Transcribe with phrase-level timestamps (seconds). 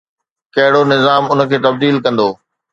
[0.53, 2.29] ڪهڙو نظام ان کي تبديل ڪندو؟